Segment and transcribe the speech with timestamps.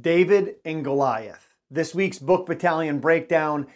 [0.00, 1.48] David and Goliath.
[1.70, 3.66] This week's Book Battalion breakdown,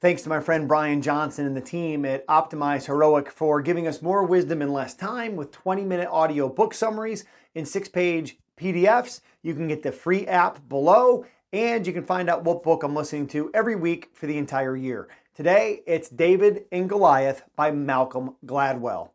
[0.00, 4.00] thanks to my friend Brian Johnson and the team at Optimize Heroic for giving us
[4.00, 9.20] more wisdom in less time with 20 minute audio book summaries in six page PDFs.
[9.42, 12.94] You can get the free app below, and you can find out what book I'm
[12.94, 15.08] listening to every week for the entire year.
[15.34, 19.10] Today, it's David and Goliath by Malcolm Gladwell.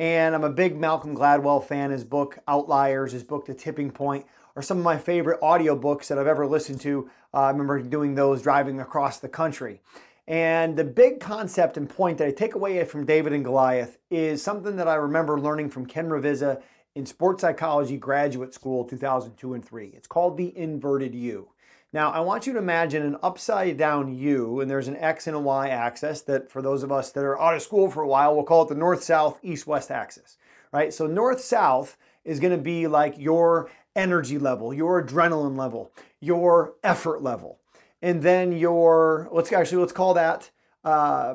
[0.00, 1.90] And I'm a big Malcolm Gladwell fan.
[1.90, 4.24] His book, Outliers, his book, The Tipping Point,
[4.56, 7.10] are some of my favorite audiobooks that I've ever listened to.
[7.34, 9.82] Uh, I remember doing those driving across the country.
[10.26, 14.42] And the big concept and point that I take away from David and Goliath is
[14.42, 16.62] something that I remember learning from Ken Ravizza
[16.94, 19.88] in Sports Psychology Graduate School 2002 and 3.
[19.88, 21.50] It's called the inverted U.
[21.92, 25.34] Now, I want you to imagine an upside down U, and there's an X and
[25.34, 28.08] a Y axis that, for those of us that are out of school for a
[28.08, 30.36] while, we'll call it the north south, east west axis,
[30.72, 30.94] right?
[30.94, 35.90] So, north south is going to be like your energy level, your adrenaline level,
[36.20, 37.58] your effort level.
[38.02, 40.48] And then your, let's actually, let's call that
[40.84, 41.34] uh,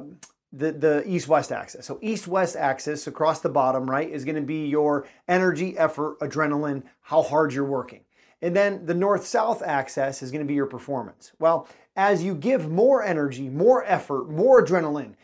[0.53, 1.85] the, the east west axis.
[1.85, 6.17] So, east west axis across the bottom, right, is going to be your energy, effort,
[6.21, 8.05] adrenaline, how hard you're working.
[8.45, 11.31] And then the north south axis is going to be your performance.
[11.39, 15.15] Well, as you give more energy, more effort, more adrenaline,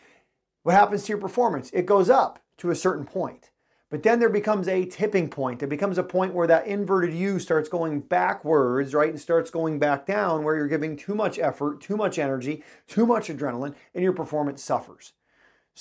[0.63, 1.69] what happens to your performance?
[1.71, 3.51] It goes up to a certain point.
[3.91, 5.61] But then there becomes a tipping point.
[5.61, 9.11] It becomes a point where that inverted U starts going backwards, right?
[9.11, 13.05] And starts going back down where you're giving too much effort, too much energy, too
[13.05, 15.13] much adrenaline, and your performance suffers.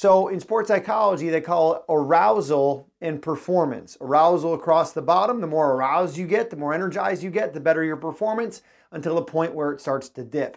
[0.00, 3.98] So in sports psychology, they call it arousal and performance.
[4.00, 7.60] Arousal across the bottom, the more aroused you get, the more energized you get, the
[7.60, 8.62] better your performance
[8.92, 10.56] until the point where it starts to dip.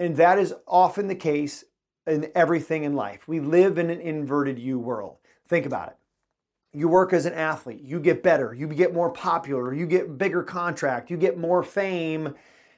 [0.00, 1.62] And that is often the case
[2.08, 3.28] in everything in life.
[3.28, 5.18] We live in an inverted U world.
[5.46, 5.96] Think about it.
[6.72, 10.42] You work as an athlete, you get better, you get more popular, you get bigger
[10.42, 12.34] contract, you get more fame,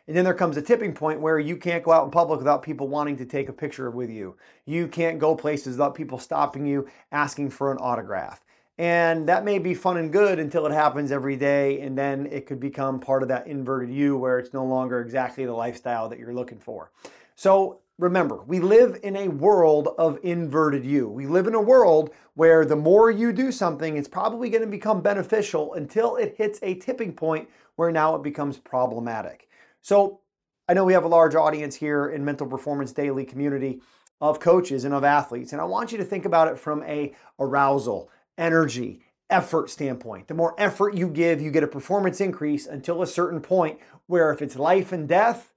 [0.07, 2.63] and then there comes a tipping point where you can't go out in public without
[2.63, 4.37] people wanting to take a picture with you.
[4.67, 8.45] You can't go places without people stopping you, asking for an autograph.
[8.77, 12.47] And that may be fun and good until it happens every day, and then it
[12.47, 16.19] could become part of that inverted U where it's no longer exactly the lifestyle that
[16.19, 16.91] you're looking for.
[17.37, 21.09] So remember, we live in a world of inverted U.
[21.09, 24.69] We live in a world where the more you do something, it's probably going to
[24.69, 29.49] become beneficial until it hits a tipping point where now it becomes problematic.
[29.85, 30.21] So
[30.67, 33.83] I know we have a large audience here in Mental Performance Daily community
[34.19, 37.15] of coaches and of athletes, and I want you to think about it from a
[37.39, 38.09] arousal,
[38.39, 40.29] energy, effort standpoint.
[40.29, 44.33] The more effort you give, you get a performance increase until a certain point where
[44.33, 45.53] if it's life and death,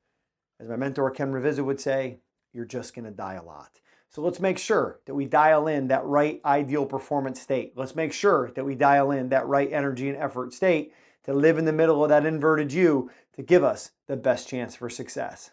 [0.60, 2.18] as my mentor Ken Ravizza would say,
[2.52, 3.80] you're just going to die a lot.
[4.10, 7.78] So let's make sure that we dial in that right ideal performance state.
[7.78, 10.92] Let's make sure that we dial in that right energy and effort state
[11.28, 14.76] to live in the middle of that inverted U to give us the best chance
[14.76, 15.52] for success.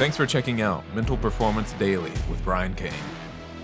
[0.00, 2.92] Thanks for checking out Mental Performance Daily with Brian Cain,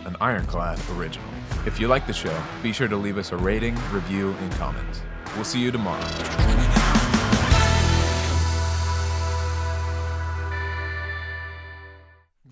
[0.04, 1.28] an Ironclad original.
[1.66, 5.02] If you like the show, be sure to leave us a rating, review, and comment.
[5.34, 6.85] We'll see you tomorrow.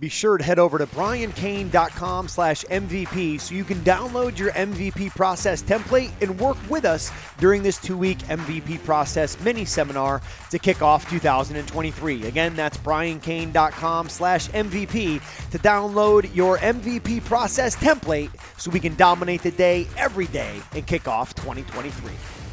[0.01, 5.11] Be sure to head over to briancain.com slash mvp so you can download your MVP
[5.11, 10.83] process template and work with us during this two-week MVP process mini seminar to kick
[10.83, 12.27] off 2023.
[12.27, 19.43] Again, that's briancain.com slash mvp to download your MVP process template so we can dominate
[19.43, 22.44] the day every day and kick off 2023.